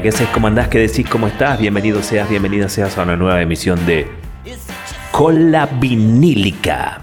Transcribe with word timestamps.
Hola, 0.00 0.04
¿qué 0.04 0.16
haces? 0.16 0.28
¿Cómo 0.28 0.46
andás? 0.46 0.68
¿Qué 0.68 0.78
decís? 0.78 1.06
¿Cómo 1.10 1.26
estás? 1.26 1.60
Bienvenido 1.60 2.02
seas, 2.02 2.30
bienvenida 2.30 2.70
seas 2.70 2.96
a 2.96 3.02
una 3.02 3.16
nueva 3.16 3.42
emisión 3.42 3.84
de 3.84 4.06
Cola 5.12 5.66
Vinílica. 5.66 7.02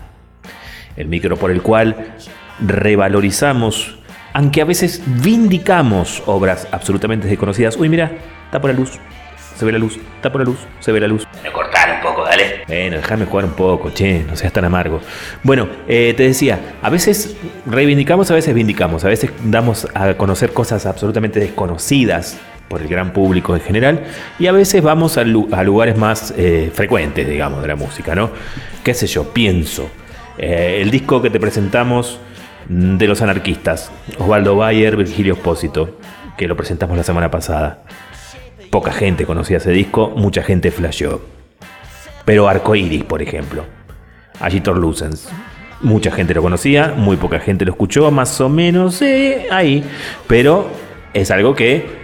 El 0.95 1.07
micro 1.07 1.38
por 1.38 1.52
el 1.52 1.62
cual 1.62 2.16
revalorizamos, 2.59 3.99
aunque 4.34 4.62
a 4.62 4.66
veces 4.66 5.04
vindicamos 5.05 6.23
obras 6.26 6.68
absolutamente 6.71 7.27
desconocidas. 7.27 7.77
Uy, 7.77 7.88
mira, 7.88 8.13
está 8.45 8.59
por 8.59 8.71
la 8.71 8.76
luz. 8.76 8.94
Se 9.55 9.63
ve 9.63 9.73
la 9.73 9.77
luz, 9.77 9.99
está 10.16 10.32
por 10.32 10.41
la 10.41 10.45
luz, 10.45 10.57
se 10.79 10.91
ve 10.91 10.99
la 10.99 11.07
luz. 11.07 11.27
Bueno, 11.34 11.54
cortar 11.54 11.91
un 11.98 12.02
poco, 12.02 12.23
dale. 12.23 12.63
Bueno, 12.66 12.98
déjame 12.98 13.26
jugar 13.26 13.45
un 13.45 13.54
poco, 13.54 13.91
che, 13.91 14.23
no 14.23 14.35
seas 14.35 14.52
tan 14.52 14.66
amargo. 14.66 15.02
Bueno, 15.43 15.68
eh, 15.88 16.16
te 16.18 16.23
decía, 16.23 16.77
a 16.82 16.90
veces 16.90 17.38
reivindicamos, 17.68 18.32
a 18.32 18.34
veces 18.34 18.55
vindicamos, 18.55 19.05
a 19.05 19.07
veces 19.07 19.29
damos 19.43 19.88
a 19.93 20.16
conocer 20.16 20.52
cosas 20.52 20.88
absolutamente 20.88 21.40
desconocidas 21.40 22.40
por 22.67 22.81
el 22.81 22.88
gran 22.88 23.13
público 23.13 23.55
en 23.55 23.62
general 23.62 24.03
y 24.39 24.48
a 24.48 24.52
veces 24.52 24.81
vamos 24.84 25.17
a, 25.17 25.23
lu- 25.23 25.48
a 25.52 25.63
lugares 25.63 25.98
más 25.98 26.34
eh, 26.38 26.71
frecuentes, 26.73 27.27
digamos, 27.27 27.62
de 27.62 27.67
la 27.67 27.76
música, 27.76 28.13
¿no? 28.16 28.30
¿Qué 28.84 28.93
sé 28.93 29.07
yo? 29.07 29.34
Pienso. 29.34 29.90
Eh, 30.38 30.80
el 30.81 30.91
disco 30.91 31.21
que 31.21 31.30
te 31.30 31.40
presentamos 31.40 32.20
mm, 32.70 32.98
de 32.98 33.07
los 33.07 33.21
anarquistas, 33.21 33.91
Osvaldo 34.20 34.55
Bayer, 34.55 34.95
Virgilio 34.98 35.34
Espósito, 35.34 35.98
que 36.38 36.48
lo 36.48 36.55
presentamos 36.55 36.95
la 36.98 37.03
semana 37.03 37.32
pasada. 37.32 37.84
Poca 38.70 38.91
gente 38.91 39.26
conocía 39.26 39.57
ese 39.57 39.71
disco, 39.71 40.13
mucha 40.15 40.43
gente 40.43 40.71
flasheó. 40.71 41.21
Pero 42.26 42.48
Arcoiris, 42.49 43.04
por 43.05 43.21
ejemplo. 43.21 43.63
Agitor 44.40 44.77
Lucens. 44.77 45.29
Mucha 45.82 46.12
gente 46.12 46.34
lo 46.34 46.41
conocía, 46.41 46.93
muy 46.95 47.18
poca 47.18 47.40
gente 47.40 47.63
lo 47.63 47.71
escuchó, 47.71 48.12
más 48.12 48.41
o 48.41 48.49
menos 48.49 49.01
eh, 49.01 49.48
ahí. 49.51 49.84
Pero 50.27 50.70
es 51.13 51.32
algo 51.32 51.55
que 51.55 51.96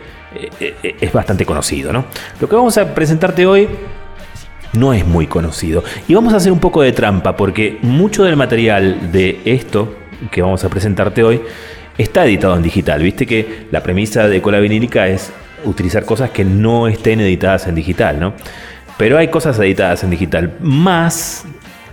es 0.83 1.13
bastante 1.13 1.45
conocido, 1.45 1.93
¿no? 1.93 2.05
Lo 2.39 2.49
que 2.49 2.55
vamos 2.55 2.77
a 2.77 2.93
presentarte 2.93 3.45
hoy 3.45 3.67
no 4.73 4.93
es 4.93 5.05
muy 5.05 5.27
conocido. 5.27 5.83
Y 6.07 6.13
vamos 6.15 6.33
a 6.33 6.37
hacer 6.37 6.51
un 6.51 6.59
poco 6.59 6.81
de 6.81 6.91
trampa, 6.91 7.35
porque 7.35 7.77
mucho 7.81 8.23
del 8.23 8.35
material 8.35 9.11
de 9.11 9.39
esto 9.45 9.95
que 10.31 10.41
vamos 10.41 10.63
a 10.63 10.69
presentarte 10.69 11.23
hoy 11.23 11.41
está 11.97 12.25
editado 12.25 12.55
en 12.55 12.63
digital. 12.63 13.01
Viste 13.01 13.25
que 13.25 13.67
la 13.71 13.83
premisa 13.83 14.27
de 14.27 14.41
Cola 14.41 14.59
Vinílica 14.59 15.07
es 15.07 15.31
utilizar 15.63 16.05
cosas 16.05 16.31
que 16.31 16.43
no 16.43 16.87
estén 16.87 17.21
editadas 17.21 17.67
en 17.67 17.75
digital, 17.75 18.19
¿no? 18.19 18.33
Pero 18.97 19.17
hay 19.17 19.27
cosas 19.29 19.57
editadas 19.59 20.03
en 20.03 20.09
digital. 20.09 20.57
Más 20.59 21.45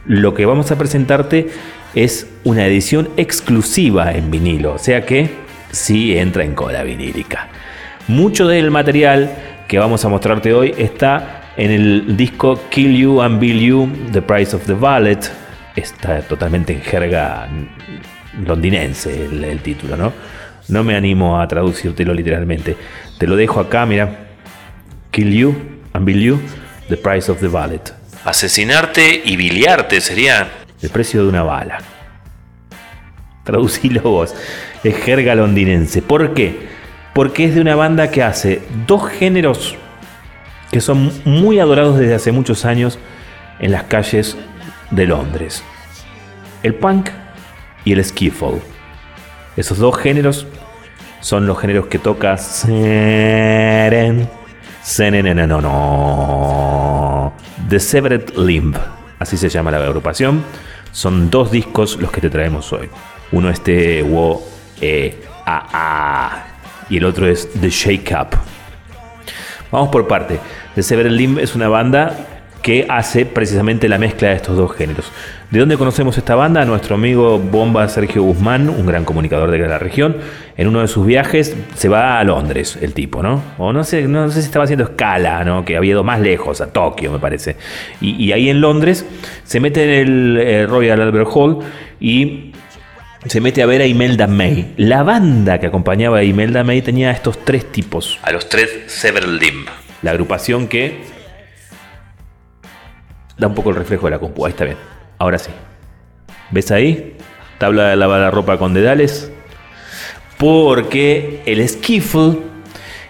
lo 0.07 0.35
que 0.35 0.47
vamos 0.47 0.71
a 0.71 0.79
presentarte 0.79 1.49
es 1.95 2.27
una 2.45 2.67
edición 2.67 3.11
exclusiva 3.17 4.13
en 4.13 4.31
vinilo. 4.31 4.75
O 4.75 4.79
sea 4.79 5.05
que 5.05 5.31
sí 5.71 6.17
entra 6.17 6.45
en 6.45 6.55
Cola 6.55 6.83
Vinílica. 6.83 7.49
Mucho 8.11 8.49
del 8.49 8.73
material 8.73 9.31
que 9.69 9.79
vamos 9.79 10.05
a 10.05 10.09
mostrarte 10.09 10.53
hoy 10.53 10.75
está 10.77 11.53
en 11.57 11.71
el 11.71 12.17
disco 12.17 12.59
Kill 12.69 12.97
You 12.97 13.23
and 13.23 13.39
Bill 13.39 13.61
You, 13.61 13.89
The 14.11 14.21
Price 14.21 14.55
of 14.57 14.67
the 14.67 14.73
Ballet. 14.73 15.21
Está 15.77 16.21
totalmente 16.23 16.73
en 16.73 16.81
jerga 16.81 17.49
londinense 18.45 19.27
el, 19.27 19.45
el 19.45 19.61
título, 19.61 19.97
¿no? 19.97 20.13
No 20.67 20.83
me 20.83 20.97
animo 20.97 21.41
a 21.41 21.47
traducírtelo 21.47 22.13
literalmente. 22.13 22.77
Te 23.17 23.29
lo 23.29 23.37
dejo 23.37 23.61
acá, 23.61 23.87
mira. 23.87 24.27
Kill 25.13 25.33
You 25.33 25.55
and 25.93 26.05
Bill 26.05 26.21
You, 26.21 26.41
The 26.89 26.97
Price 26.97 27.31
of 27.31 27.39
the 27.39 27.47
Ballet. 27.47 27.93
Asesinarte 28.25 29.23
y 29.25 29.37
biliarte 29.37 30.01
sería. 30.01 30.51
El 30.83 30.91
precio 30.91 31.23
de 31.23 31.29
una 31.29 31.45
bala. 31.45 31.79
Traducilo 33.45 34.03
vos. 34.03 34.35
Es 34.83 34.97
jerga 34.97 35.37
londinense. 35.37 36.03
¿Por 36.03 36.35
qué? 36.35 36.80
Porque 37.21 37.45
es 37.45 37.55
de 37.55 37.61
una 37.61 37.77
banda 37.77 38.11
que 38.11 38.23
hace 38.23 38.63
dos 38.87 39.11
géneros 39.11 39.77
que 40.73 40.81
son 40.81 41.13
muy 41.27 41.59
adorados 41.59 41.99
desde 41.99 42.15
hace 42.15 42.33
muchos 42.33 42.65
años 42.65 42.99
en 43.59 43.73
las 43.73 43.83
calles 43.83 44.39
de 44.91 45.07
Londres. 45.07 45.63
El 46.63 46.77
punk 46.77 47.11
y 47.85 47.93
el 47.93 48.03
skiffle. 48.03 48.63
Esos 49.55 49.77
dos 49.77 49.99
géneros 49.99 50.47
son 51.21 51.47
los 51.47 51.59
géneros 51.59 51.89
que 51.89 51.99
toca 51.99 52.39
Seren. 52.39 54.27
Senenenenono. 54.81 57.35
The 57.69 57.81
Severed 57.81 58.31
Limb. 58.39 58.79
Así 59.19 59.37
se 59.37 59.51
llama 59.51 59.71
la 59.71 59.77
agrupación. 59.77 60.43
Son 60.91 61.29
dos 61.29 61.51
discos 61.51 61.99
los 62.01 62.11
que 62.11 62.23
te 62.23 62.31
traemos 62.31 62.73
hoy. 62.73 62.89
Uno 63.31 63.51
es 63.51 63.63
de 63.63 64.03
Wo 64.03 64.43
E 64.81 65.21
A 65.45 65.67
A 65.71 66.50
y 66.91 66.99
el 66.99 67.05
otro 67.05 67.27
es 67.27 67.49
The 67.61 67.71
Shake 67.71 68.13
Up. 68.21 68.39
Vamos 69.71 69.89
por 69.89 70.07
parte. 70.09 70.39
The 70.75 70.83
Severed 70.83 71.13
Limb 71.13 71.39
es 71.39 71.55
una 71.55 71.69
banda 71.69 72.27
que 72.63 72.87
hace 72.89 73.25
precisamente 73.25 73.89
la 73.89 73.99
mezcla 73.99 74.29
de 74.29 74.35
estos 74.35 74.57
dos 74.57 74.75
géneros. 74.77 75.11
¿De 75.51 75.59
dónde 75.59 75.77
conocemos 75.77 76.17
esta 76.19 76.35
banda? 76.35 76.65
Nuestro 76.65 76.95
amigo 76.95 77.39
Bomba 77.39 77.89
Sergio 77.89 78.23
Guzmán, 78.23 78.69
un 78.69 78.87
gran 78.87 79.05
comunicador 79.05 79.51
de 79.51 79.59
la 79.59 79.79
región, 79.79 80.17
en 80.57 80.69
uno 80.69 80.81
de 80.81 80.89
sus 80.89 81.07
viajes 81.07 81.57
se 81.75 81.89
va 81.89 82.19
a 82.19 82.25
Londres, 82.25 82.79
el 82.81 82.93
tipo, 82.93 83.23
¿no? 83.23 83.43
O 83.59 83.73
no 83.73 83.83
sé, 83.83 84.07
no 84.07 84.29
sé 84.31 84.43
si 84.43 84.47
estaba 84.47 84.65
haciendo 84.65 84.85
escala, 84.85 85.43
¿no? 85.45 85.65
Que 85.65 85.77
había 85.77 85.93
ido 85.93 86.05
más 86.05 86.21
lejos, 86.21 86.61
a 86.61 86.73
Tokio, 86.73 87.11
me 87.11 87.19
parece. 87.19 87.57
Y, 88.01 88.31
ahí 88.33 88.51
en 88.51 88.61
Londres 88.61 89.07
se 89.45 89.59
mete 89.59 89.85
en 89.85 89.91
el 89.91 90.39
eh, 90.39 90.67
Royal 90.67 91.01
Albert 91.01 91.29
Hall 91.33 91.59
y 91.99 92.53
se 93.27 93.41
mete 93.41 93.63
a 93.63 93.67
ver 93.67 93.83
a 93.83 93.87
Imelda 93.87 94.27
May. 94.27 94.73
La 94.79 95.03
banda 95.03 95.61
que 95.61 95.67
acompañaba 95.67 96.19
a 96.19 96.25
Imelda 96.25 96.65
May 96.65 96.81
tenía 96.81 97.11
estos 97.11 97.45
tres 97.45 97.71
tipos. 97.71 98.19
A 98.23 98.33
los 98.33 98.49
tres 98.49 98.71
Severed 98.87 99.29
Limb. 99.29 99.67
La 100.03 100.13
agrupación 100.13 100.69
que 100.69 101.03
da 103.37 103.47
un 103.47 103.55
poco 103.55 103.71
el 103.71 103.77
reflejo 103.77 104.07
de 104.07 104.13
la 104.13 104.19
compu. 104.19 104.47
Ahí 104.47 104.53
está 104.53 104.65
bien. 104.65 104.79
Ahora 105.19 105.39
sí. 105.39 105.51
¿Ves 106.51 106.71
ahí? 106.71 107.17
Tabla 107.59 107.89
de 107.91 107.97
lavar 107.97 108.21
la 108.21 108.31
ropa 108.31 108.57
con 108.59 108.73
dedales. 108.73 109.31
Porque 110.39 111.43
el 111.45 111.69
skiffle 111.69 112.39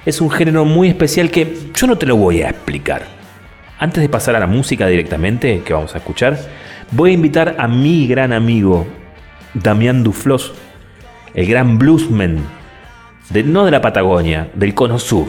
es 0.04 0.21
un 0.21 0.31
género 0.31 0.65
muy 0.65 0.88
especial 0.88 1.31
que 1.31 1.56
yo 1.72 1.87
no 1.87 1.97
te 1.97 2.06
lo 2.06 2.16
voy 2.16 2.42
a 2.42 2.50
explicar. 2.50 3.04
Antes 3.78 4.03
de 4.03 4.09
pasar 4.09 4.34
a 4.34 4.41
la 4.41 4.48
música 4.48 4.88
directamente 4.88 5.62
que 5.62 5.72
vamos 5.72 5.94
a 5.94 5.98
escuchar, 5.98 6.37
voy 6.91 7.10
a 7.10 7.15
invitar 7.15 7.54
a 7.59 7.69
mi 7.69 8.09
gran 8.09 8.32
amigo 8.32 8.87
Damián 9.55 10.05
Duflos, 10.05 10.53
el 11.34 11.47
gran 11.47 11.78
bluesman, 11.78 12.38
de, 13.31 13.43
no 13.43 13.65
de 13.65 13.71
la 13.71 13.81
Patagonia, 13.81 14.50
del 14.55 14.75
Cono 14.75 14.99
Sur. 14.99 15.28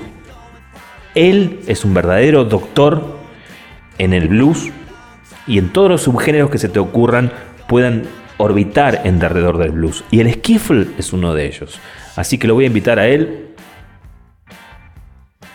Él 1.16 1.60
es 1.68 1.84
un 1.84 1.94
verdadero 1.94 2.46
doctor 2.46 3.18
en 3.98 4.14
el 4.14 4.28
blues 4.28 4.72
y 5.48 5.58
en 5.58 5.74
todos 5.74 5.90
los 5.90 6.04
subgéneros 6.04 6.50
que 6.50 6.58
se 6.58 6.70
te 6.70 6.80
ocurran 6.80 7.32
puedan 7.68 8.04
orbitar 8.38 9.02
en 9.04 9.20
derredor 9.20 9.58
del 9.58 9.72
blues. 9.72 10.04
Y 10.12 10.20
el 10.20 10.34
skiffle 10.34 10.88
es 10.98 11.14
uno 11.14 11.34
de 11.34 11.48
ellos. 11.48 11.80
Así 12.16 12.38
que 12.38 12.48
lo 12.48 12.54
voy 12.54 12.66
a 12.66 12.68
invitar 12.68 13.00
a 13.00 13.08
él. 13.08 13.50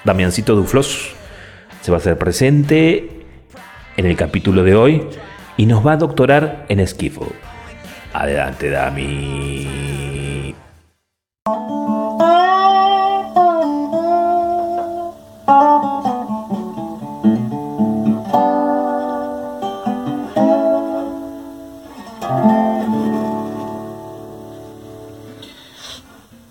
Damiancito 0.04 0.54
Duflos 0.54 1.14
se 1.82 1.90
va 1.90 1.96
a 1.96 2.00
hacer 2.00 2.18
presente 2.18 3.24
en 3.96 4.06
el 4.06 4.16
capítulo 4.16 4.62
de 4.62 4.74
hoy 4.74 5.02
y 5.56 5.66
nos 5.66 5.84
va 5.86 5.92
a 5.92 5.96
doctorar 5.96 6.66
en 6.68 6.86
skiffle. 6.86 7.45
Adelante, 8.18 8.70
Dami. 8.70 10.54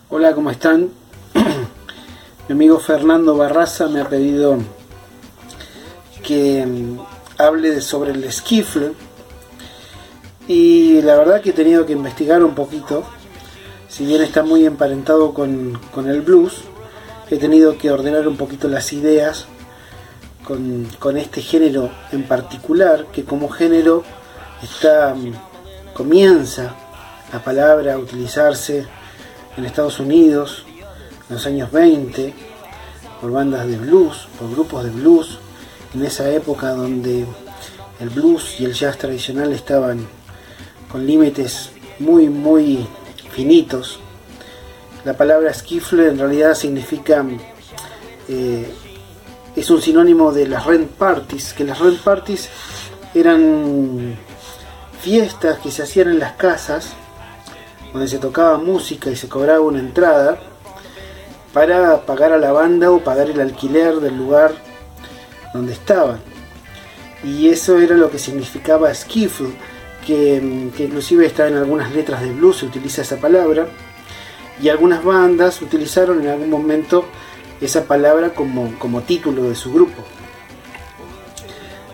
Hola, 0.09 0.35
¿cómo 0.35 0.51
están? 0.51 0.91
Mi 2.47 2.53
amigo 2.53 2.77
Fernando 2.77 3.35
Barraza 3.35 3.87
me 3.87 4.01
ha 4.01 4.07
pedido 4.07 4.59
que 6.21 6.63
mm, 6.63 6.99
hable 7.39 7.81
sobre 7.81 8.11
el 8.11 8.23
esquifle 8.23 8.91
y 10.47 11.01
la 11.01 11.15
verdad 11.15 11.41
que 11.41 11.49
he 11.49 11.53
tenido 11.53 11.85
que 11.85 11.93
investigar 11.93 12.43
un 12.43 12.55
poquito. 12.55 13.03
Si 13.87 14.05
bien 14.05 14.21
está 14.21 14.43
muy 14.43 14.65
emparentado 14.65 15.33
con, 15.33 15.79
con 15.93 16.09
el 16.09 16.21
blues, 16.21 16.63
he 17.29 17.37
tenido 17.37 17.77
que 17.77 17.91
ordenar 17.91 18.27
un 18.27 18.37
poquito 18.37 18.67
las 18.67 18.91
ideas 18.93 19.45
con, 20.43 20.87
con 20.99 21.17
este 21.17 21.41
género 21.41 21.89
en 22.11 22.23
particular, 22.23 23.07
que 23.11 23.23
como 23.23 23.49
género 23.49 24.03
está 24.61 25.15
mm, 25.15 25.33
comienza 25.93 26.75
la 27.31 27.43
palabra 27.43 27.93
a 27.93 27.97
utilizarse 27.97 28.85
en 29.57 29.65
Estados 29.65 29.99
Unidos 29.99 30.65
en 31.29 31.35
los 31.35 31.45
años 31.45 31.71
20 31.71 32.33
por 33.21 33.31
bandas 33.31 33.65
de 33.67 33.77
blues, 33.77 34.27
por 34.37 34.51
grupos 34.51 34.83
de 34.83 34.91
blues, 34.91 35.39
en 35.93 36.05
esa 36.05 36.29
época 36.29 36.71
donde 36.71 37.25
el 37.99 38.09
blues 38.09 38.59
y 38.59 38.65
el 38.65 38.73
jazz 38.73 38.97
tradicional 38.97 39.53
estaban 39.53 40.05
con 40.95 41.05
límites 41.05 41.71
muy 41.99 42.29
muy 42.29 42.87
finitos. 43.31 43.99
La 45.03 45.11
palabra 45.17 45.53
skiffle 45.53 46.07
en 46.07 46.17
realidad 46.17 46.55
significa 46.55 47.21
eh, 48.29 48.73
es 49.57 49.69
un 49.69 49.81
sinónimo 49.81 50.31
de 50.31 50.47
las 50.47 50.65
rent 50.65 50.89
parties, 50.91 51.51
que 51.51 51.65
las 51.65 51.79
rent 51.79 51.99
parties 51.99 52.47
eran 53.13 54.17
fiestas 55.01 55.59
que 55.59 55.69
se 55.69 55.83
hacían 55.83 56.11
en 56.11 56.19
las 56.19 56.37
casas, 56.37 56.93
donde 57.91 58.07
se 58.07 58.17
tocaba 58.17 58.57
música 58.57 59.09
y 59.09 59.17
se 59.17 59.27
cobraba 59.27 59.59
una 59.59 59.79
entrada 59.79 60.39
para 61.51 62.05
pagar 62.05 62.31
a 62.31 62.37
la 62.37 62.53
banda 62.53 62.89
o 62.89 63.03
pagar 63.03 63.29
el 63.29 63.41
alquiler 63.41 63.95
del 63.95 64.15
lugar 64.15 64.53
donde 65.53 65.73
estaban. 65.73 66.21
Y 67.21 67.49
eso 67.49 67.79
era 67.79 67.97
lo 67.97 68.09
que 68.09 68.17
significaba 68.17 68.93
skiffle, 68.93 69.74
que, 70.05 70.35
inclusive 70.79 71.25
está 71.25 71.47
en 71.47 71.55
algunas 71.55 71.93
letras 71.93 72.21
de 72.21 72.31
blues, 72.31 72.57
se 72.57 72.65
utiliza 72.65 73.01
esa 73.01 73.17
palabra, 73.17 73.67
y 74.61 74.69
algunas 74.69 75.03
bandas 75.03 75.61
utilizaron 75.61 76.21
en 76.21 76.29
algún 76.29 76.49
momento 76.49 77.05
esa 77.59 77.85
palabra 77.85 78.33
como, 78.33 78.77
como 78.79 79.01
título 79.01 79.43
de 79.43 79.55
su 79.55 79.73
grupo. 79.73 80.03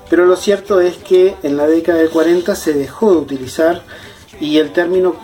Pero 0.09 0.25
lo 0.25 0.35
cierto 0.35 0.81
es 0.81 0.97
que 0.97 1.35
en 1.41 1.55
la 1.57 1.67
década 1.67 1.99
del 1.99 2.09
40 2.09 2.53
se 2.55 2.73
dejó 2.73 3.11
de 3.11 3.17
utilizar 3.17 3.81
y 4.39 4.57
el 4.57 4.73
término 4.73 5.15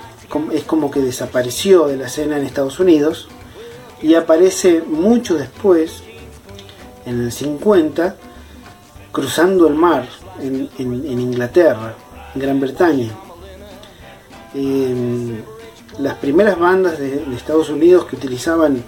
es 0.53 0.63
como 0.63 0.91
que 0.91 1.01
desapareció 1.01 1.87
de 1.87 1.97
la 1.97 2.07
escena 2.07 2.37
en 2.37 2.45
Estados 2.45 2.79
Unidos 2.79 3.27
y 4.01 4.13
aparece 4.13 4.81
mucho 4.81 5.35
después, 5.35 6.03
en 7.05 7.21
el 7.21 7.31
50, 7.31 8.15
cruzando 9.11 9.67
el 9.67 9.73
mar 9.73 10.07
en, 10.39 10.69
Inglaterra, 10.77 11.95
Gran 12.39 12.59
Bretaña. 12.59 13.09
Em, 14.53 15.41
las 15.99 16.15
primeras 16.15 16.57
bandas 16.57 16.99
de, 16.99 17.23
Estados 17.35 17.69
Unidos 17.69 18.05
que 18.05 18.15
utilizaban 18.15 18.83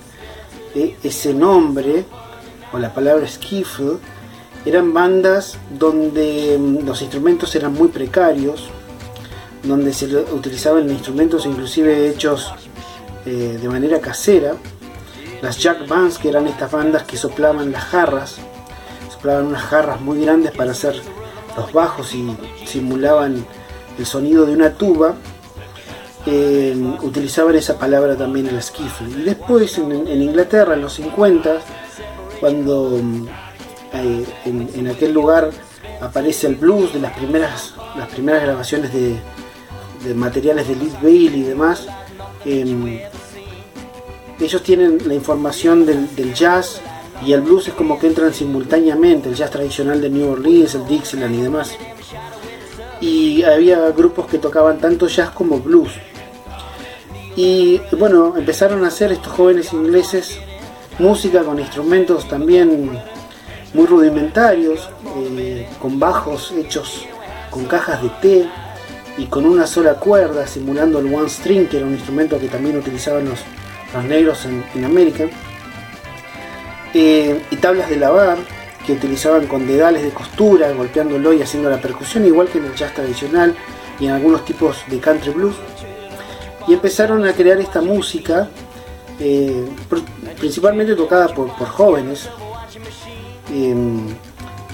eh, 0.75 0.96
ese 1.04 1.34
nombre 1.34 2.06
o 2.72 2.80
la 2.80 2.94
palabra 2.94 3.28
skiffle 3.28 3.98
eran 4.66 4.94
bandas 4.94 5.57
donde 5.69 6.56
em, 6.56 6.86
los 6.86 7.01
instrumentos 7.01 7.56
eran 7.56 7.74
muy 7.74 7.90
precarios, 7.90 8.69
donde 9.63 9.94
se 9.94 10.06
utilizaban 10.06 10.90
instrumentos 10.90 11.45
inclusive 11.45 12.10
hechos 12.10 12.54
eh, 13.25 13.57
de 13.62 13.69
manera 13.69 14.00
casera. 14.00 14.54
Las 15.42 15.57
jack 15.57 15.88
bands, 15.88 16.18
que 16.18 16.30
eran 16.30 16.48
estas 16.48 16.72
bandas 16.72 17.04
que 17.04 17.16
soplaban 17.16 17.72
las 17.72 17.84
jarras, 17.86 18.38
soplaban 19.12 19.48
unas 19.48 19.63
jarras 19.63 20.02
muy 20.02 20.22
grandes 20.22 20.52
para 20.52 20.72
hacer 20.72 21.02
los 21.59 21.73
bajos 21.73 22.13
y 22.15 22.35
simulaban 22.65 23.45
el 23.97 24.06
sonido 24.06 24.45
de 24.45 24.53
una 24.53 24.73
tuba, 24.73 25.15
eh, 26.25 26.75
utilizaban 27.01 27.56
esa 27.56 27.77
palabra 27.77 28.15
también 28.15 28.47
en 28.47 28.56
la 28.56 28.61
skiffle. 28.61 29.09
Y 29.09 29.23
después 29.23 29.77
en, 29.77 30.21
Inglaterra, 30.21 30.73
en 30.73 30.81
los 30.81 30.94
50, 30.94 31.59
cuando 32.39 32.97
eh, 33.94 34.25
en, 34.45 34.88
aquel 34.88 35.13
lugar 35.13 35.50
aparece 36.01 36.47
el 36.47 36.56
blues 36.56 36.94
de 36.94 37.00
las 37.00 37.13
primeras, 37.17 37.73
las 37.97 38.07
primeras 38.09 38.44
grabaciones 38.44 38.91
de, 38.94 39.19
materiales 40.15 40.67
de 40.67 40.75
Lead 40.75 40.94
Bailey 41.01 41.41
y 41.41 41.44
demás, 41.44 41.88
em, 42.45 43.01
ellos 44.39 44.63
tienen 44.63 45.00
la 45.06 45.13
información 45.13 45.85
del, 45.85 46.33
jazz 46.33 46.81
y 47.25 47.33
el 47.33 47.42
blues 47.42 47.68
es 47.68 47.74
como 47.74 48.00
que 48.00 48.07
entran 48.07 48.33
simultáneamente, 48.33 49.30
el 49.30 49.36
jazz 49.36 49.51
tradicional 49.51 50.01
de 50.01 50.10
New 50.10 50.31
Orleans, 50.31 50.75
el 50.75 50.88
Dixieland 50.88 51.36
y 51.36 51.42
demás. 51.42 51.75
Y 53.01 53.44
había 53.44 53.89
grupos 53.92 54.27
que 54.27 54.38
tocaban 54.38 54.80
tanto 54.80 55.07
jazz 55.07 55.30
como 55.31 55.60
blues. 55.60 55.92
Y 57.36 57.80
bueno, 57.98 58.36
empezaron 58.38 58.83
a 58.83 58.88
hacer 58.88 59.12
estos 59.12 59.31
jóvenes 59.33 59.71
ingleses 59.74 60.39
música 60.98 61.44
con 61.44 61.60
instrumentos 61.60 62.27
también 62.27 63.00
muy 63.74 63.86
rudimentarios, 63.86 64.89
eh, 65.38 65.68
con 65.80 66.00
bajos 66.00 66.51
hechos 66.51 67.06
con 67.50 67.66
cajas 67.66 68.01
de 68.01 68.10
té 68.21 68.50
y 69.18 69.25
con 69.25 69.45
una 69.45 69.68
sola 69.68 69.95
cuerda, 69.95 70.48
simulando 70.48 71.00
el 71.00 71.13
one 71.13 71.30
string, 71.30 71.68
que 71.68 71.77
era 71.77 71.86
un 71.86 71.94
instrumento 71.94 72.39
que 72.39 72.48
también 72.48 72.77
utilizaban 72.77 73.25
los, 73.25 73.39
los 73.94 74.04
negros 74.06 74.45
en, 74.45 74.86
América, 74.86 75.25
eh, 76.94 77.41
y 77.51 77.56
tablas 77.57 77.89
de 77.89 77.97
lavar 77.97 78.38
que 78.86 78.94
utilizaban 78.94 79.47
con 79.47 79.68
dedales 79.68 80.03
de 80.03 80.09
costura, 80.09 80.71
golpeándolo 80.71 81.33
y 81.33 81.41
haciendo 81.41 81.69
la 81.69 81.80
percusión, 81.80 82.25
igual 82.25 82.47
que 82.47 82.57
en 82.57 82.65
el 82.65 82.75
jazz 82.75 82.94
tradicional 82.94 83.56
y 84.00 84.06
en 84.06 84.12
algunos 84.12 84.45
tipos 84.45 84.77
de 84.88 85.00
country 85.00 85.31
blues. 85.31 85.56
Y 86.68 86.74
empezaron 86.74 87.25
a 87.25 87.33
crear 87.33 87.59
esta 87.59 87.81
música, 87.81 88.50
eh, 89.19 89.65
principalmente 90.39 90.95
tocada 90.95 91.27
por, 91.27 91.50
jóvenes, 91.50 92.30
eh, 93.51 93.75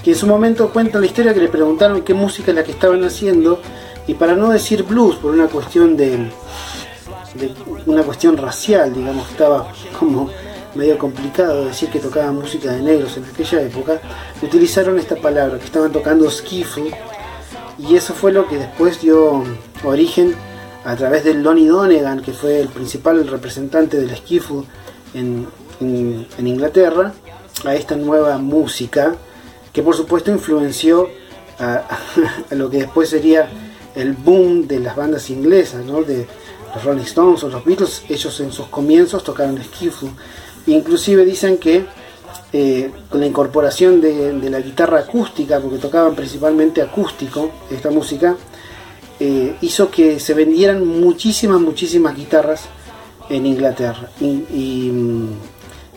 que 0.04 0.12
en 0.12 0.18
su 0.18 0.28
momento 0.28 0.70
cuentan 0.72 1.02
la 1.02 1.08
historia 1.08 1.34
que 1.34 1.40
le 1.40 1.48
preguntaron 1.48 2.02
qué 2.04 2.14
música 2.14 2.52
es 2.52 2.56
la 2.56 2.64
que 2.64 2.72
estaban 2.72 3.04
haciendo, 3.04 3.60
y 4.08 4.14
para 4.14 4.36
no 4.36 4.50
decir 4.50 4.84
blues, 4.84 5.16
por 5.16 5.32
una 5.32 5.48
cuestión 5.48 5.98
de, 5.98 6.30
una 7.86 8.04
cuestión 8.04 8.38
racial, 8.38 8.94
digamos, 8.94 9.30
estaba 9.30 9.68
como 10.00 10.30
medio 10.76 10.98
complicado 10.98 11.66
decir 11.66 11.90
que 11.90 12.00
tocaban 12.00 12.36
música 12.36 12.72
de 12.72 12.82
negros 12.82 13.18
en 13.18 13.26
aquella 13.26 13.62
época, 13.62 14.02
utilizaron 14.42 15.00
esta 15.00 15.16
palabra, 15.16 15.58
que 15.58 15.66
estaban 15.66 15.92
tocando 15.92 16.30
skiffle, 16.30 16.92
y 17.78 17.96
eso 17.96 18.14
fue 18.14 18.32
lo 18.32 18.48
que 18.48 18.58
después 18.58 19.02
dio 19.02 19.44
origen 19.84 20.36
a 20.84 20.96
través 20.96 21.24
de 21.24 21.34
Lonnie 21.34 21.68
Donegan, 21.68 22.22
que 22.22 22.32
fue 22.32 22.62
el 22.62 22.68
principal 22.68 23.28
representante 23.28 23.98
del 23.98 24.16
skiffle 24.16 24.64
en, 25.14 25.48
Inglaterra, 26.40 27.14
a 27.66 27.76
esta 27.76 27.96
nueva 27.96 28.38
música, 28.38 29.16
que 29.74 29.82
por 29.82 29.96
supuesto 29.96 30.32
influenció 30.32 31.10
a, 31.60 31.84
lo 32.52 32.70
que 32.70 32.80
después 32.80 33.10
sería 33.10 33.50
el 33.96 34.14
boom 34.14 34.68
de 34.68 34.80
las 34.80 34.96
bandas 34.96 35.30
inglesas, 35.30 35.86
¿no? 35.86 36.04
de, 36.04 36.28
los 36.76 36.84
Rolling 36.84 37.04
Stones 37.04 37.44
o 37.44 37.50
los 37.50 37.64
Beatles, 37.64 38.04
ellos 38.10 38.40
en 38.42 38.52
sus 38.52 38.68
comienzos 38.68 39.24
tocaron 39.24 39.62
skiffle. 39.64 40.10
Inclusive 40.68 41.26
dicen 41.26 41.58
que 41.58 41.86
eh, 42.54 42.90
con 43.10 43.20
la 43.20 43.26
incorporación 43.26 44.00
de, 44.00 44.50
la 44.50 44.62
guitarra 44.62 45.00
acústica, 45.00 45.60
porque 45.60 45.78
tocaban 45.78 46.16
principalmente 46.16 46.82
acústico 46.82 47.52
esta 47.70 47.90
música, 47.92 48.38
eh, 49.20 49.56
hizo 49.62 49.92
que 49.92 50.20
se 50.20 50.34
vendieran 50.34 50.86
muchísimas, 50.86 51.60
muchísimas 51.60 52.16
guitarras 52.16 52.62
en 53.30 53.46
Inglaterra. 53.46 54.10
Y, 54.22 54.90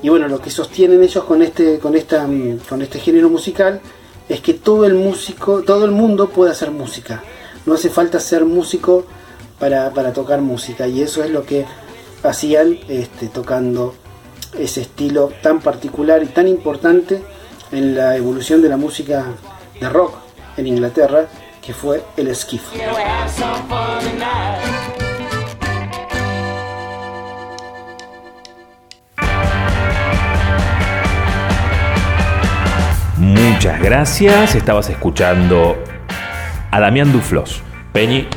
bueno, 0.03 0.27
lo 0.29 0.41
que 0.41 0.51
sostienen 0.51 1.03
ellos 1.03 1.25
con 1.25 1.43
este, 1.43 1.79
con, 1.79 1.95
esta, 1.95 2.27
con 2.69 2.83
este 2.83 2.99
género 2.99 3.29
musical 3.29 3.81
es 4.29 4.41
que 4.41 4.55
todo 4.55 4.85
el 4.85 4.95
músico, 4.95 5.63
todo 5.63 5.85
el 5.85 5.93
mundo 5.93 6.29
puede 6.29 6.51
hacer 6.51 6.71
música. 6.71 7.23
No 7.67 7.75
hace 7.75 7.89
falta 7.89 8.19
ser 8.19 8.45
músico 8.45 9.05
para, 9.59 10.13
tocar 10.13 10.41
música 10.41 10.87
y 10.89 11.03
eso 11.03 11.23
es 11.23 11.31
lo 11.31 11.45
que 11.45 11.67
hacían 12.23 12.79
este, 12.89 13.29
tocando 13.29 13.95
ese 14.59 14.83
estilo 14.83 15.33
tan 15.43 15.61
particular 15.61 16.23
y 16.23 16.27
tan 16.27 16.49
importante 16.49 17.23
en 17.73 17.95
la 17.95 18.17
evolución 18.17 18.63
de 18.63 18.69
la 18.69 18.77
música 18.77 19.27
de 19.81 19.89
rock 19.89 20.15
en 20.57 20.67
Inglaterra, 20.67 21.27
que 21.61 21.75
fue 21.75 22.03
el 22.17 22.35
skiff. 22.35 22.63
Muchas 33.17 33.83
gracias, 33.83 34.55
estabas 34.55 34.89
escuchando 34.89 35.77
a 36.71 36.81
Damián 36.81 37.13
Duflos. 37.13 37.63
Peñi, 37.93 38.29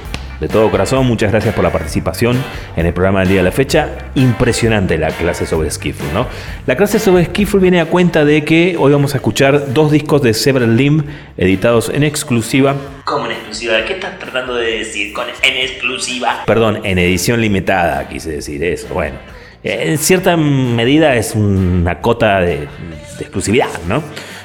de 0.42 0.48
todo 0.48 0.72
corazón, 0.72 1.06
muchas 1.06 1.32
gracias 1.32 1.54
por 1.54 1.64
la 1.64 1.72
participación 1.72 2.36
en 2.76 2.88
el 2.88 2.94
programa 2.94 3.20
del 3.20 3.30
día 3.30 3.38
de 3.38 3.44
la 3.44 3.52
fecha. 3.52 3.90
Impresionante 4.16 4.98
la 4.98 5.12
clase 5.12 5.46
sobre 5.46 5.70
Skiffle, 5.70 6.12
¿no? 6.14 6.26
La 6.66 6.76
clase 6.76 6.98
sobre 6.98 7.26
Skiffle 7.26 7.60
viene 7.60 7.80
a 7.80 7.86
cuenta 7.86 8.26
de 8.26 8.44
que 8.44 8.76
hoy 8.80 8.92
vamos 8.92 9.14
a 9.14 9.18
escuchar 9.18 9.72
dos 9.72 9.92
discos 9.92 10.24
de 10.24 10.34
Several 10.34 10.76
Limb 10.76 11.06
editados 11.38 11.90
en 11.94 12.02
exclusiva. 12.04 12.76
¿Cómo 13.06 13.28
en 13.28 13.34
exclusiva? 13.34 13.86
¿Qué 13.86 13.94
estás 13.94 14.18
tratando 14.18 14.56
de 14.56 14.80
decir 14.80 15.14
con 15.14 15.28
en 15.30 15.58
exclusiva? 15.58 16.42
Perdón, 16.48 16.80
en 16.86 16.98
edición 16.98 17.40
limitada, 17.40 18.10
quise 18.10 18.32
decir 18.32 18.64
eso. 18.64 18.88
Bueno, 18.92 19.18
en 19.64 20.00
cierta 20.00 20.38
medida 20.38 21.16
es 21.18 21.36
una 21.36 22.00
cota 22.00 22.42
de, 22.42 22.68
exclusividad, 23.20 23.70
¿no? 23.88 24.02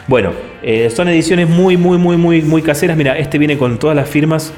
Bueno, 0.09 0.35
eh, 0.63 0.91
son 0.95 1.09
ediciones 1.09 1.49
muy, 1.49 1.79
muy, 1.79 1.97
muy, 1.97 2.19
muy, 2.19 2.43
muy 2.43 2.61
caseras. 2.61 2.99
Mira, 2.99 3.17
este 3.17 3.39
viene 3.39 3.57
con 3.57 3.79
todas 3.79 3.97
las 3.97 4.11
firmas 4.11 4.53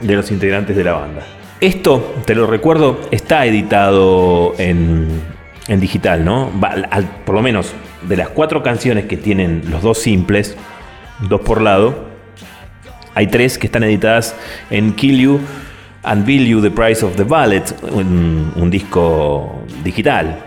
de 0.00 0.16
los 0.16 0.30
integrantes 0.30 0.76
de 0.76 0.84
la 0.84 0.92
banda. 0.92 1.22
Esto, 1.60 2.14
te 2.26 2.34
lo 2.34 2.46
recuerdo, 2.46 3.00
está 3.10 3.46
editado 3.46 4.54
en, 4.58 5.22
digital, 5.68 6.24
¿no? 6.24 6.50
por 7.24 7.34
lo 7.34 7.42
menos 7.42 7.72
de 8.02 8.16
las 8.16 8.28
cuatro 8.28 8.62
canciones 8.62 9.06
que 9.06 9.16
tienen 9.16 9.62
los 9.70 9.82
dos 9.82 9.98
simples, 9.98 10.56
dos 11.28 11.40
por 11.40 11.62
lado, 11.62 12.06
hay 13.14 13.28
tres 13.28 13.56
que 13.56 13.66
están 13.66 13.84
editadas 13.84 14.34
en 14.70 14.92
Kill 14.92 15.18
You 15.18 15.40
Unveil 16.04 16.46
You 16.46 16.60
the 16.60 16.70
Price 16.70 17.04
of 17.04 17.16
the 17.16 17.24
Ballet, 17.24 17.64
un, 17.92 18.52
un 18.56 18.70
disco 18.70 19.62
digital, 19.82 20.38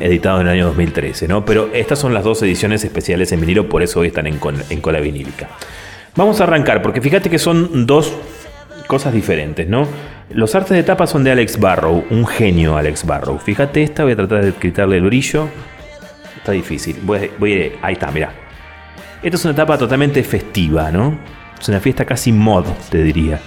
editado 0.00 0.40
en 0.40 0.46
el 0.46 0.54
año 0.54 0.66
2013, 0.68 1.28
¿no? 1.28 1.44
Pero 1.44 1.68
estas 1.74 1.98
son 1.98 2.14
las 2.14 2.24
dos 2.24 2.42
ediciones 2.42 2.82
especiales 2.84 3.30
en 3.32 3.40
vinilo, 3.40 3.68
por 3.68 3.82
eso 3.82 4.00
hoy 4.00 4.08
están 4.08 4.26
en, 4.26 4.38
en 4.70 4.80
cola 4.80 5.00
vinílica. 5.00 5.48
Vamos 6.16 6.40
a 6.40 6.44
arrancar, 6.44 6.82
porque 6.82 7.00
fíjate 7.00 7.28
que 7.28 7.38
son 7.38 7.86
dos 7.86 8.12
cosas 8.86 9.12
diferentes, 9.12 9.68
¿no? 9.68 9.86
Los 10.30 10.54
artes 10.54 10.70
de 10.76 10.82
tapa 10.82 11.06
son 11.06 11.24
de 11.24 11.32
Alex 11.32 11.58
Barrow, 11.58 12.04
un 12.10 12.26
genio 12.26 12.76
Alex 12.76 13.04
Barrow. 13.06 13.38
Fíjate 13.38 13.82
esta, 13.82 14.02
voy 14.04 14.12
a 14.12 14.16
tratar 14.16 14.44
de 14.44 14.52
quitarle 14.52 14.96
el 14.96 15.04
brillo. 15.04 15.48
Está 16.36 16.52
difícil. 16.52 16.96
Voy, 17.02 17.30
voy- 17.38 17.72
ahí 17.82 17.92
está, 17.94 18.10
mirá. 18.10 18.32
Esta 19.22 19.36
es 19.36 19.44
una 19.44 19.52
etapa 19.52 19.76
totalmente 19.78 20.22
festiva, 20.24 20.90
¿no? 20.90 21.18
Es 21.60 21.68
una 21.68 21.80
fiesta 21.80 22.04
casi 22.04 22.32
mod, 22.32 22.64
te 22.90 23.02
diría. 23.02 23.40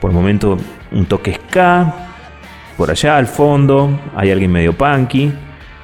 Por 0.00 0.10
el 0.10 0.16
momento, 0.16 0.58
un 0.90 1.06
toque 1.06 1.34
ska. 1.34 1.94
Por 2.76 2.90
allá 2.90 3.16
al 3.18 3.26
fondo, 3.26 4.00
hay 4.16 4.30
alguien 4.30 4.50
medio 4.50 4.72
punky. 4.76 5.32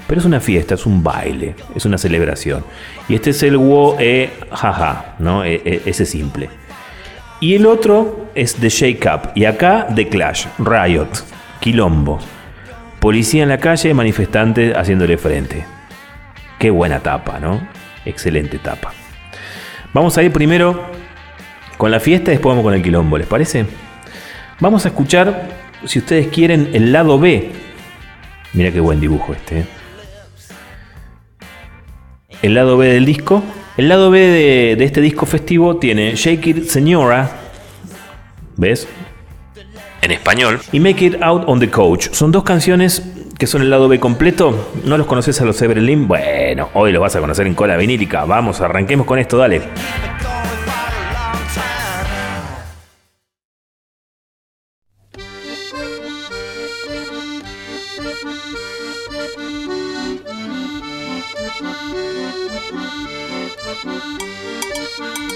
Pero 0.09 0.21
es 0.21 0.25
una 0.27 0.41
fiesta, 0.41 0.75
es 0.75 0.87
un 0.87 1.03
baile, 1.03 1.55
es 1.75 1.85
una 1.85 1.99
celebración. 1.99 2.65
Y 3.11 3.15
este 3.15 3.31
es 3.31 3.43
el 3.43 3.59
wo 3.59 3.97
e 4.01 4.31
jaja, 4.51 5.15
¿no? 5.19 5.45
E- 5.45 5.61
e- 5.63 5.83
ese 5.85 6.07
simple. 6.07 6.49
Y 7.41 7.55
el 7.55 7.67
otro 7.67 8.31
es 8.35 8.57
The 8.57 8.69
Shake 8.69 9.07
Up. 9.07 9.31
Y 9.35 9.45
acá 9.45 9.87
The 9.95 10.09
Clash, 10.09 10.47
Riot, 10.59 11.11
Quilombo. 11.61 12.19
Policía 13.01 13.45
en 13.45 13.49
la 13.51 13.59
calle, 13.59 13.95
manifestantes 13.95 14.77
haciéndole 14.77 15.17
frente. 15.19 15.65
Qué 16.59 16.71
buena 16.71 16.99
tapa, 16.99 17.39
¿no? 17.39 17.61
Excelente 18.05 18.59
tapa. 18.59 18.93
Vamos 19.95 20.19
a 20.19 20.23
ir 20.23 20.33
primero 20.33 20.83
con 21.77 21.93
la 21.93 22.01
fiesta 22.01 22.31
y 22.31 22.35
después 22.35 22.51
vamos 22.51 22.65
con 22.65 22.75
el 22.75 22.83
quilombo, 22.83 23.17
¿les 23.17 23.27
parece? 23.27 23.67
Vamos 24.59 24.85
a 24.85 24.89
escuchar, 24.89 25.49
si 25.85 26.01
ustedes 26.01 26.27
quieren, 26.27 26.71
el 26.73 26.93
lado 26.93 27.21
B. 27.21 27.53
Mira 28.53 28.73
qué 28.73 28.81
buen 28.81 29.01
dibujo 29.01 29.33
este. 29.33 29.61
¿eh? 29.61 29.65
El 32.43 32.55
lado 32.55 32.77
B 32.77 32.89
del 32.89 33.07
disco. 33.07 33.45
El 33.79 33.89
lado 33.89 34.11
B 34.11 34.19
de, 34.19 34.85
este 34.85 35.01
disco 35.01 35.25
festivo 35.25 35.77
tiene 35.77 36.17
Shake 36.17 36.47
It 36.49 36.65
Señora. 36.65 37.31
¿Ves? 38.57 38.89
En 40.03 40.11
español. 40.11 40.59
Y 40.73 40.81
Make 40.81 41.05
It 41.05 41.23
Out 41.23 41.45
on 41.47 41.61
the 41.61 41.71
Coach. 41.71 42.09
Son 42.11 42.33
dos 42.33 42.43
canciones 42.43 43.05
que 43.39 43.47
son 43.47 43.63
el 43.63 43.71
lado 43.71 43.87
B 43.87 44.01
completo. 44.01 44.73
¿No 44.85 44.99
los 44.99 45.07
conoces 45.07 45.41
a 45.41 45.45
los 45.45 45.63
Everlin? 45.63 46.09
Bueno, 46.09 46.71
hoy 46.75 46.91
los 46.91 47.01
vas 47.01 47.15
a 47.15 47.21
conocer 47.21 47.47
en 47.47 47.55
cola 47.55 47.77
vinílica. 47.77 48.25
Vamos, 48.25 48.61
arranquemos 48.61 49.07
con 49.07 49.21
esto, 49.21 49.39
dale. 49.39 49.63
Bye. 64.99 65.28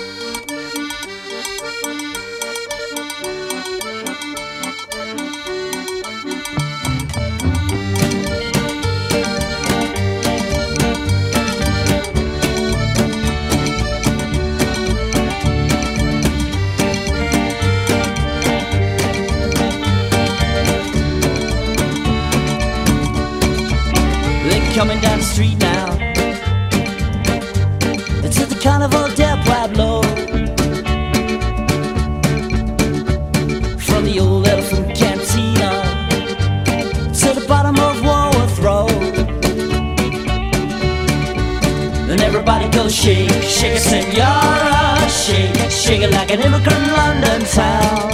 London 47.43 47.55
town. 47.55 48.11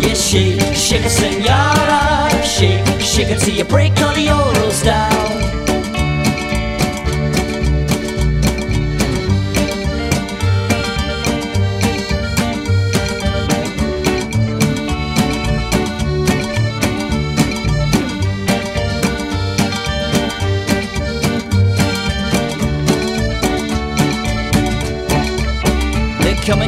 Yeah, 0.00 0.14
shake, 0.14 0.60
shake 0.74 1.04
it, 1.04 1.10
senora, 1.10 2.44
shake, 2.44 3.00
shake 3.00 3.30
it 3.30 3.40
till 3.40 3.54
you 3.54 3.64
break 3.64 3.92
all 4.00 4.14
the 4.14 4.30
oils 4.30 4.82
down. 4.82 5.13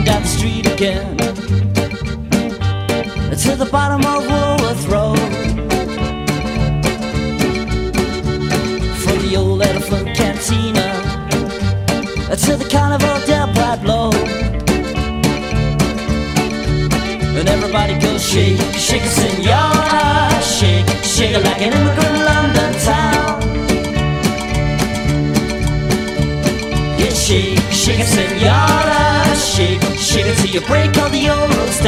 Down 0.06 0.22
the 0.22 0.28
street 0.28 0.66
again 0.72 1.16
to 3.36 3.56
the 3.56 3.68
bottom 3.70 4.00
of 4.06 4.22
Woolworth 4.30 4.86
Road. 4.86 5.18
From 9.02 9.18
the 9.26 9.36
old 9.36 9.62
elephant 9.62 10.16
cantina 10.16 10.86
to 12.44 12.56
the 12.56 12.68
Carnival 12.70 13.18
del 13.26 13.48
Pueblo. 13.52 14.12
And 17.38 17.48
everybody 17.48 17.98
goes 17.98 18.22
shake, 18.22 18.60
shake 18.86 19.02
it, 19.02 19.14
senora, 19.18 20.40
shake, 20.40 20.88
shake 21.04 21.34
it 21.36 21.44
like 21.44 21.62
an 21.62 21.72
immigrant 21.78 22.18
London 22.30 22.72
town. 22.90 23.42
Yeah, 26.98 27.14
shake, 27.24 27.58
shake 27.72 28.04
senora, 28.04 28.95
shake, 29.56 29.80
shake 29.96 30.26
it 30.26 30.36
till 30.36 30.50
you 30.50 30.60
break 30.60 30.96
all 30.98 31.08
the 31.08 31.30
old 31.30 31.54
roads 31.56 31.80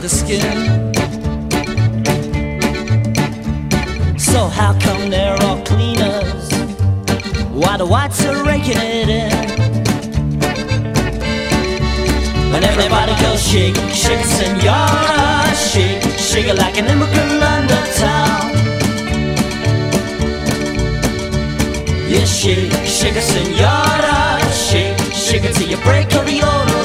the 0.00 0.08
skin. 0.08 0.40
So 4.18 4.48
how 4.48 4.78
come 4.80 5.10
they're 5.10 5.36
all 5.42 5.62
cleaners? 5.64 6.50
Why 7.52 7.76
the 7.76 7.86
whites 7.86 8.24
are 8.24 8.44
raking 8.44 8.76
it 8.76 9.08
in? 9.08 9.32
And 12.54 12.64
everybody 12.64 13.14
goes 13.22 13.42
shake, 13.42 13.76
shake 13.92 14.24
senora, 14.24 15.54
shake, 15.54 16.02
shake 16.18 16.46
it 16.46 16.58
like 16.58 16.78
an 16.78 16.86
immigrant 16.86 17.42
under 17.42 17.82
town. 18.02 18.52
Yeah, 22.08 22.24
shake, 22.24 22.72
shake 22.84 23.16
it, 23.16 23.22
senora, 23.22 24.52
shake, 24.52 24.98
shake 25.12 25.44
it 25.44 25.54
till 25.54 25.68
you 25.68 25.76
break 25.78 26.06
all 26.14 26.64
the 26.66 26.75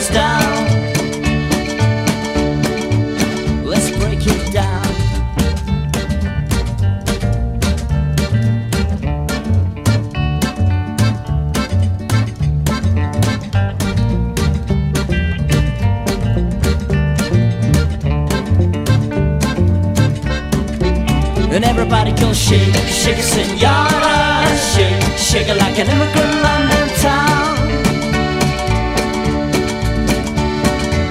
And 21.62 21.70
everybody 21.70 22.12
goes 22.14 22.40
shake, 22.40 22.74
shake 22.88 23.20
it, 23.20 23.24
senora, 23.24 24.48
shake, 24.74 25.00
shake 25.16 25.48
it 25.48 25.58
like 25.58 25.78
an 25.78 25.90
immigrant 25.90 26.42
London 26.42 26.88
town. 26.98 27.56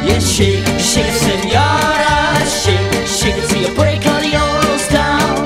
Yeah, 0.05 0.19
shake, 0.19 0.67
shake 0.81 1.07
it, 1.07 1.19
senora. 1.23 2.45
Shake, 2.49 3.07
shake 3.07 3.37
it 3.39 3.49
till 3.49 3.63
you 3.63 3.75
break 3.77 4.05
all 4.09 4.19
the 4.19 4.27
euros 4.27 4.91
down. 4.91 5.39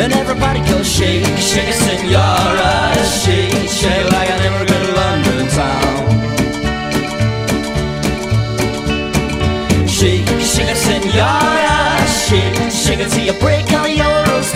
And 0.00 0.10
everybody 0.14 0.60
go 0.60 0.82
shake, 0.82 1.26
shake 1.36 1.68
it, 1.68 1.74
senora. 1.74 2.87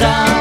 Euros 0.03 0.32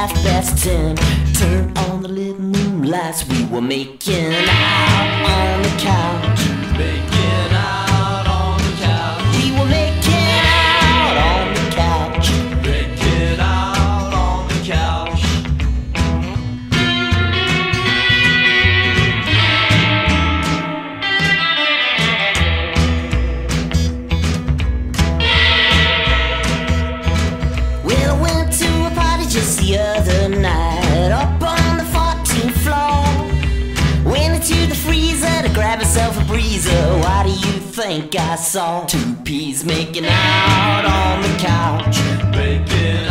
half 0.00 0.14
past 0.22 0.64
ten. 0.64 0.96
Turn 1.34 1.76
on 1.76 2.00
the 2.00 2.08
living 2.08 2.52
room 2.52 2.82
lights. 2.84 3.26
We 3.28 3.44
were 3.52 3.60
making 3.60 4.32
out 4.48 5.10
on 5.28 5.62
the 5.62 5.74
couch. 5.78 7.09
A. 36.66 36.98
Why 37.00 37.24
do 37.24 37.30
you 37.30 37.58
think 37.60 38.16
I 38.16 38.36
saw 38.36 38.84
two 38.86 39.14
peas 39.24 39.64
making 39.64 40.06
out 40.06 40.84
on 40.84 41.22
the 41.22 41.38
couch? 41.38 41.96
Making 42.36 43.09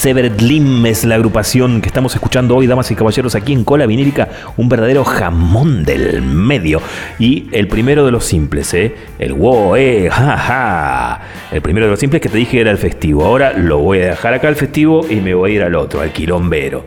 Severed 0.00 0.40
Lim 0.40 0.86
es 0.86 1.04
la 1.04 1.16
agrupación 1.16 1.82
que 1.82 1.88
estamos 1.88 2.14
escuchando 2.14 2.56
hoy, 2.56 2.66
damas 2.66 2.90
y 2.90 2.94
caballeros, 2.94 3.34
aquí 3.34 3.52
en 3.52 3.64
Cola 3.64 3.84
Vinílica, 3.84 4.30
un 4.56 4.66
verdadero 4.66 5.04
jamón 5.04 5.84
del 5.84 6.22
medio. 6.22 6.80
Y 7.18 7.50
el 7.52 7.68
primero 7.68 8.06
de 8.06 8.10
los 8.10 8.24
simples, 8.24 8.72
¿eh? 8.72 8.94
El 9.18 9.34
wow, 9.34 9.76
eh, 9.76 10.08
ja, 10.10 10.38
ja. 10.38 11.20
El 11.52 11.60
primero 11.60 11.84
de 11.84 11.90
los 11.90 12.00
simples 12.00 12.22
que 12.22 12.30
te 12.30 12.38
dije 12.38 12.62
era 12.62 12.70
el 12.70 12.78
festivo. 12.78 13.26
Ahora 13.26 13.52
lo 13.52 13.76
voy 13.76 13.98
a 14.00 14.06
dejar 14.06 14.32
acá 14.32 14.48
el 14.48 14.56
festivo 14.56 15.06
y 15.06 15.16
me 15.16 15.34
voy 15.34 15.50
a 15.50 15.54
ir 15.56 15.62
al 15.64 15.74
otro, 15.74 16.00
al 16.00 16.12
quilombero. 16.12 16.82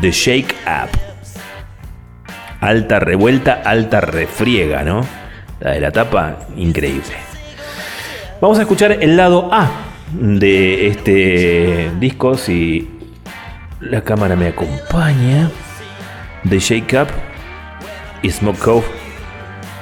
The 0.00 0.10
Shake 0.10 0.56
Up. 0.64 0.98
Alta 2.62 2.98
revuelta, 2.98 3.60
alta 3.62 4.00
refriega, 4.00 4.82
¿no? 4.84 5.04
La 5.60 5.72
de 5.72 5.80
la 5.80 5.90
tapa, 5.90 6.38
increíble. 6.56 7.12
Vamos 8.40 8.58
a 8.58 8.62
escuchar 8.62 8.92
el 9.02 9.18
lado 9.18 9.50
A 9.52 9.83
de 10.20 10.88
este 10.88 11.90
disco, 11.98 12.36
si 12.36 12.88
la 13.80 14.02
cámara 14.02 14.36
me 14.36 14.48
acompaña. 14.48 15.50
The 16.48 16.58
Shake 16.58 16.94
Up 16.94 17.08
y 18.22 18.30
Smoke 18.30 18.58
Cove 18.58 18.86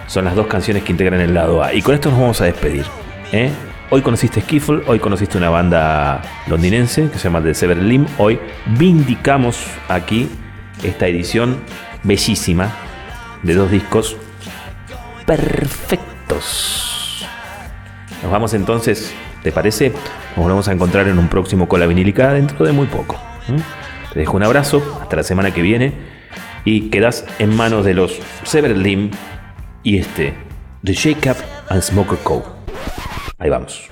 son 0.07 0.25
las 0.25 0.35
dos 0.35 0.47
canciones 0.47 0.85
que 0.85 0.93
integran 0.93 1.21
el 1.21 1.35
lado 1.35 1.63
A. 1.63 1.75
Y 1.75 1.83
con 1.83 1.95
esto 1.95 2.11
nos 2.11 2.21
vamos 2.21 2.41
a 2.41 2.45
despedir. 2.45 2.85
¿eh? 3.33 3.51
Hoy 3.91 4.03
conociste 4.03 4.41
Skiffle, 4.41 4.83
hoy 4.87 4.99
conociste 4.99 5.39
una 5.39 5.51
banda 5.51 6.23
londinense 6.47 7.09
que 7.11 7.19
se 7.19 7.25
llama 7.25 7.43
The 7.43 7.55
Sever 7.55 7.79
Lim. 7.79 8.07
Hoy 8.19 8.39
vindicamos 8.79 9.65
aquí 9.89 10.29
esta 10.83 11.07
edición 11.07 11.59
bellísima 12.03 12.73
de 13.43 13.55
dos 13.55 13.71
discos 13.71 14.17
perfectos. 15.27 17.27
Nos 18.23 18.31
vamos 18.31 18.55
entonces, 18.55 19.13
¿te 19.43 19.53
parece? 19.53 19.91
Nos 19.91 20.45
volvemos 20.45 20.69
a 20.69 20.73
encontrar 20.73 21.09
en 21.09 21.19
un 21.19 21.29
próximo 21.29 21.69
Cola 21.69 21.87
Vinílica 21.87 22.33
dentro 22.33 22.65
de 22.65 22.73
muy 22.73 22.87
poco. 22.87 23.17
Te 24.13 24.19
dejo 24.19 24.37
un 24.37 24.43
abrazo, 24.43 25.01
hasta 25.03 25.17
la 25.17 25.23
semana 25.23 25.53
que 25.53 25.63
viene 25.63 25.93
y 26.65 26.91
quedas 26.91 27.25
en 27.39 27.55
manos 27.57 27.85
de 27.85 27.95
los 27.95 28.19
Sever 28.45 28.77
Lim 28.77 29.11
y 29.83 29.99
este, 29.99 30.35
The 30.85 30.93
Shake 30.93 31.31
Up 31.31 31.37
and 31.69 31.83
Smoker 31.83 32.19
Cove. 32.19 32.45
Ahí 33.39 33.51
vamos. 33.51 33.91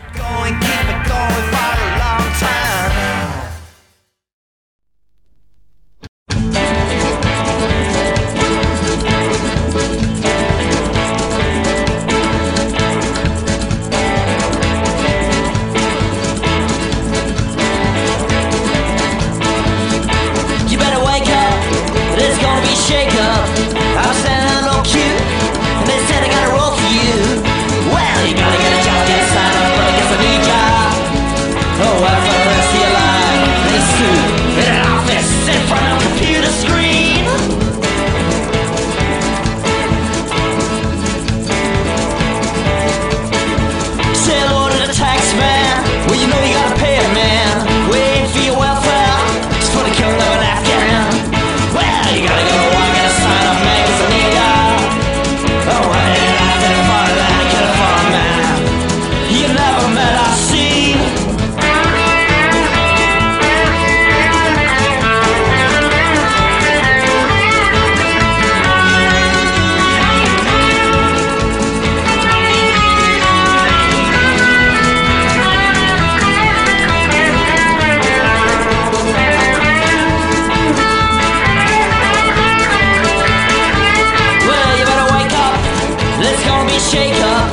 me 86.70 86.78
shake 86.78 87.14
up. 87.14 87.50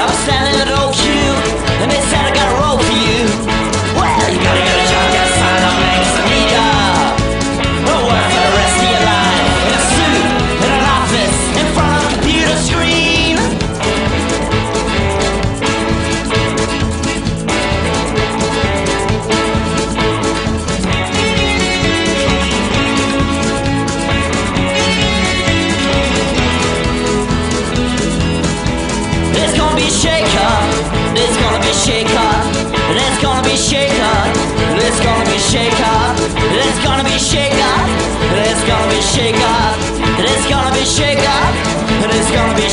I'm 0.00 0.14
standing 0.24 0.60
at 0.60 0.78
all. 0.78 0.89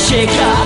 shake 0.08 0.30
up. 0.40 0.57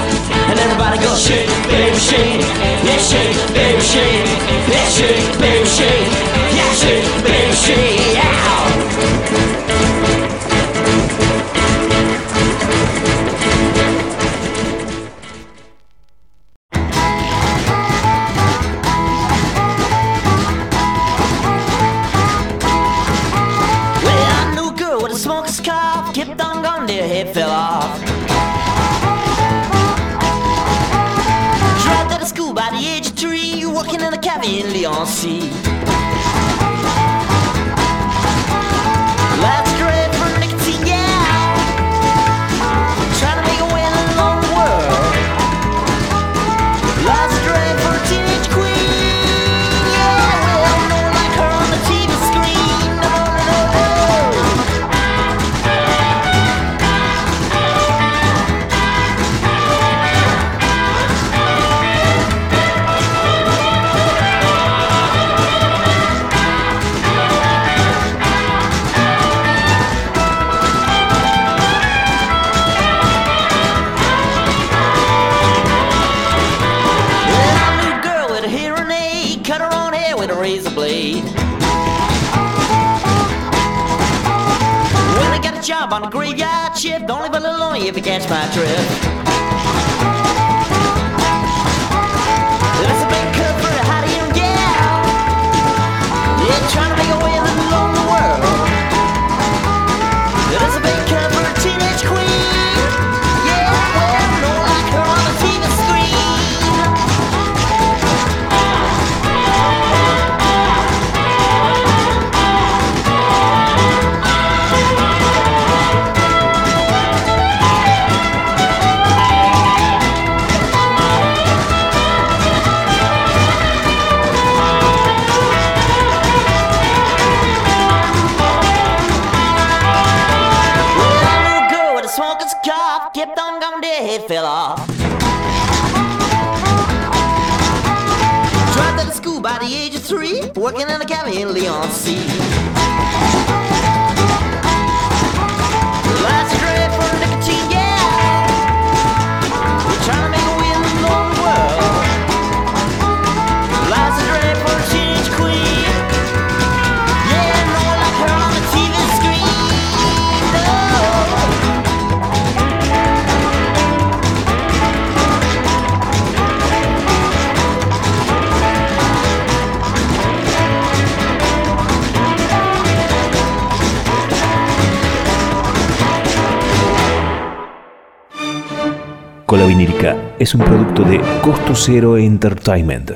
es 180.42 180.57
un 180.57 180.62
producto 180.62 181.05
de 181.05 181.20
Costo 181.40 181.72
Cero 181.76 182.18
Entertainment. 182.18 183.12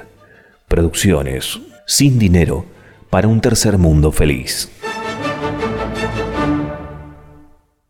Producciones 0.69 1.59
sin 1.85 2.21
dinero 2.21 2.65
para 3.11 3.27
un 3.27 3.41
tercer 3.41 3.79
mundo 3.79 4.13
feliz. 4.13 4.71